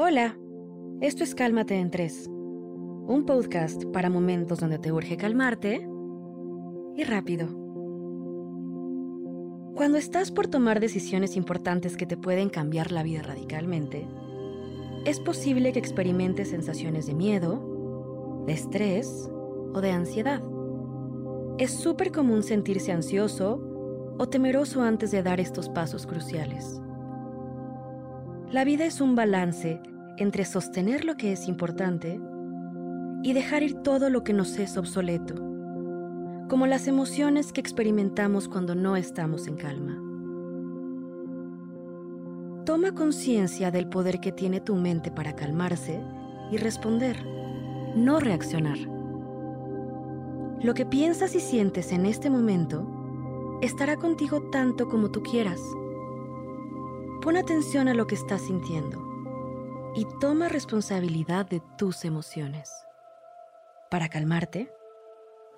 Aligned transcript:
Hola, 0.00 0.38
esto 1.00 1.24
es 1.24 1.34
Cálmate 1.34 1.74
en 1.74 1.90
3, 1.90 2.28
un 2.28 3.24
podcast 3.26 3.84
para 3.86 4.08
momentos 4.08 4.60
donde 4.60 4.78
te 4.78 4.92
urge 4.92 5.16
calmarte 5.16 5.88
y 6.94 7.02
rápido. 7.02 7.48
Cuando 9.74 9.98
estás 9.98 10.30
por 10.30 10.46
tomar 10.46 10.78
decisiones 10.78 11.34
importantes 11.34 11.96
que 11.96 12.06
te 12.06 12.16
pueden 12.16 12.48
cambiar 12.48 12.92
la 12.92 13.02
vida 13.02 13.22
radicalmente, 13.22 14.06
es 15.04 15.18
posible 15.18 15.72
que 15.72 15.80
experimentes 15.80 16.50
sensaciones 16.50 17.08
de 17.08 17.14
miedo, 17.14 18.44
de 18.46 18.52
estrés 18.52 19.28
o 19.74 19.80
de 19.80 19.90
ansiedad. 19.90 20.44
Es 21.58 21.72
súper 21.72 22.12
común 22.12 22.44
sentirse 22.44 22.92
ansioso 22.92 24.14
o 24.16 24.28
temeroso 24.28 24.80
antes 24.80 25.10
de 25.10 25.24
dar 25.24 25.40
estos 25.40 25.68
pasos 25.68 26.06
cruciales. 26.06 26.80
La 28.50 28.64
vida 28.64 28.86
es 28.86 29.02
un 29.02 29.14
balance 29.14 29.78
entre 30.16 30.46
sostener 30.46 31.04
lo 31.04 31.18
que 31.18 31.32
es 31.32 31.48
importante 31.48 32.18
y 33.22 33.34
dejar 33.34 33.62
ir 33.62 33.74
todo 33.82 34.08
lo 34.08 34.24
que 34.24 34.32
nos 34.32 34.58
es 34.58 34.78
obsoleto, 34.78 35.34
como 36.48 36.66
las 36.66 36.88
emociones 36.88 37.52
que 37.52 37.60
experimentamos 37.60 38.48
cuando 38.48 38.74
no 38.74 38.96
estamos 38.96 39.48
en 39.48 39.56
calma. 39.56 40.02
Toma 42.64 42.94
conciencia 42.94 43.70
del 43.70 43.86
poder 43.86 44.18
que 44.18 44.32
tiene 44.32 44.62
tu 44.62 44.76
mente 44.76 45.10
para 45.10 45.36
calmarse 45.36 46.00
y 46.50 46.56
responder, 46.56 47.22
no 47.96 48.18
reaccionar. 48.18 48.78
Lo 50.62 50.72
que 50.72 50.86
piensas 50.86 51.34
y 51.34 51.40
sientes 51.40 51.92
en 51.92 52.06
este 52.06 52.30
momento 52.30 53.58
estará 53.60 53.96
contigo 53.96 54.48
tanto 54.50 54.88
como 54.88 55.10
tú 55.10 55.22
quieras. 55.22 55.60
Pon 57.28 57.36
atención 57.36 57.88
a 57.88 57.92
lo 57.92 58.06
que 58.06 58.14
estás 58.14 58.40
sintiendo 58.40 59.04
y 59.94 60.06
toma 60.18 60.48
responsabilidad 60.48 61.44
de 61.44 61.60
tus 61.76 62.06
emociones. 62.06 62.72
Para 63.90 64.08
calmarte, 64.08 64.72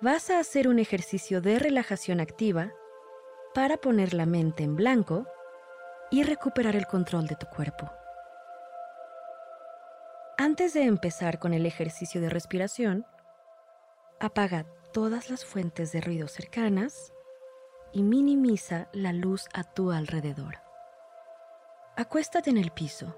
vas 0.01 0.29
a 0.31 0.39
hacer 0.39 0.67
un 0.67 0.79
ejercicio 0.79 1.39
de 1.39 1.59
relajación 1.59 2.19
activa 2.19 2.73
para 3.53 3.77
poner 3.77 4.13
la 4.13 4.25
mente 4.25 4.63
en 4.63 4.75
blanco 4.75 5.25
y 6.09 6.23
recuperar 6.23 6.75
el 6.75 6.87
control 6.87 7.27
de 7.27 7.37
tu 7.37 7.45
cuerpo. 7.45 7.89
Antes 10.37 10.73
de 10.73 10.83
empezar 10.83 11.39
con 11.39 11.53
el 11.53 11.65
ejercicio 11.65 12.19
de 12.19 12.29
respiración, 12.29 13.05
apaga 14.19 14.65
todas 14.91 15.29
las 15.29 15.45
fuentes 15.45 15.93
de 15.93 16.01
ruido 16.01 16.27
cercanas 16.27 17.13
y 17.93 18.03
minimiza 18.03 18.89
la 18.91 19.13
luz 19.13 19.47
a 19.53 19.63
tu 19.63 19.93
alrededor. 19.93 20.60
Acuéstate 22.01 22.49
en 22.49 22.57
el 22.57 22.71
piso, 22.71 23.15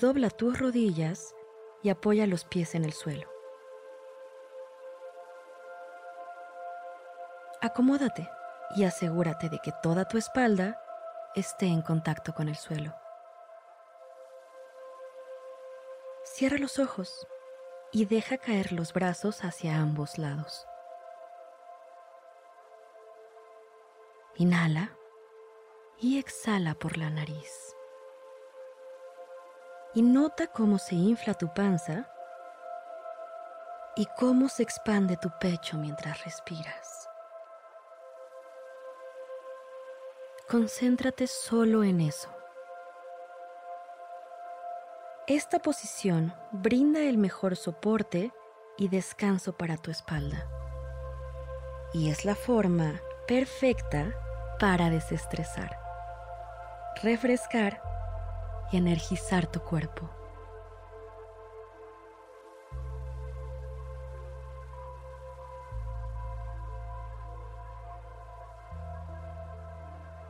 dobla 0.00 0.30
tus 0.30 0.56
rodillas 0.56 1.34
y 1.82 1.90
apoya 1.90 2.24
los 2.28 2.44
pies 2.44 2.76
en 2.76 2.84
el 2.84 2.92
suelo. 2.92 3.28
Acomódate 7.60 8.30
y 8.76 8.84
asegúrate 8.84 9.48
de 9.48 9.58
que 9.58 9.72
toda 9.82 10.04
tu 10.06 10.18
espalda 10.18 10.80
esté 11.34 11.66
en 11.66 11.82
contacto 11.82 12.32
con 12.32 12.48
el 12.48 12.54
suelo. 12.54 12.94
Cierra 16.22 16.58
los 16.58 16.78
ojos 16.78 17.26
y 17.90 18.04
deja 18.04 18.38
caer 18.38 18.70
los 18.70 18.92
brazos 18.92 19.42
hacia 19.42 19.78
ambos 19.78 20.16
lados. 20.16 20.64
Inhala 24.36 24.96
y 25.98 26.20
exhala 26.20 26.74
por 26.74 26.96
la 26.96 27.10
nariz. 27.10 27.74
Y 29.94 30.02
nota 30.02 30.46
cómo 30.46 30.78
se 30.78 30.94
infla 30.94 31.34
tu 31.34 31.52
panza 31.52 32.08
y 33.96 34.06
cómo 34.18 34.48
se 34.48 34.62
expande 34.62 35.16
tu 35.16 35.30
pecho 35.40 35.76
mientras 35.76 36.24
respiras. 36.24 37.08
Concéntrate 40.48 41.26
solo 41.26 41.84
en 41.84 42.00
eso. 42.00 42.28
Esta 45.26 45.60
posición 45.60 46.34
brinda 46.50 47.00
el 47.00 47.18
mejor 47.18 47.56
soporte 47.56 48.32
y 48.78 48.88
descanso 48.88 49.52
para 49.52 49.76
tu 49.76 49.90
espalda. 49.90 50.48
Y 51.92 52.10
es 52.10 52.24
la 52.24 52.34
forma 52.34 53.00
perfecta 53.26 54.12
para 54.58 54.90
desestresar 54.90 55.80
refrescar 57.02 57.80
y 58.70 58.76
energizar 58.76 59.46
tu 59.46 59.60
cuerpo. 59.60 60.08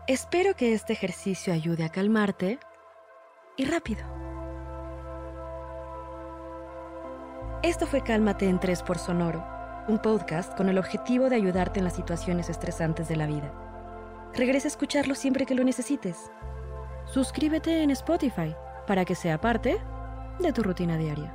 Espero 0.07 0.57
que 0.57 0.73
este 0.73 0.93
ejercicio 0.93 1.53
ayude 1.53 1.85
a 1.85 1.89
calmarte 1.89 2.59
y 3.57 3.65
rápido. 3.65 4.03
Esto 7.63 7.87
fue 7.87 8.03
Cálmate 8.03 8.49
en 8.49 8.59
3 8.59 8.83
por 8.83 8.99
Sonoro, 8.99 9.45
un 9.87 10.01
podcast 10.01 10.57
con 10.57 10.69
el 10.69 10.79
objetivo 10.79 11.29
de 11.29 11.37
ayudarte 11.37 11.79
en 11.79 11.85
las 11.85 11.95
situaciones 11.95 12.49
estresantes 12.49 13.09
de 13.09 13.17
la 13.17 13.27
vida. 13.27 13.53
Regresa 14.35 14.67
a 14.67 14.71
escucharlo 14.71 15.15
siempre 15.15 15.47
que 15.47 15.55
lo 15.55 15.63
necesites 15.63 16.31
suscríbete 17.13 17.83
en 17.83 17.91
Spotify 17.91 18.55
para 18.87 19.05
que 19.05 19.15
sea 19.15 19.41
parte 19.41 19.79
de 20.39 20.53
tu 20.53 20.63
rutina 20.63 20.97
diaria. 20.97 21.35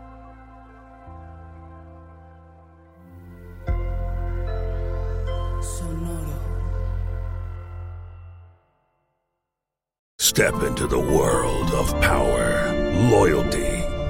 Sonoro. 5.61 6.39
Step 10.19 10.55
into 10.63 10.87
the 10.87 10.99
world 10.99 11.71
of 11.71 11.93
power, 12.01 12.73
loyalty, 13.11 13.74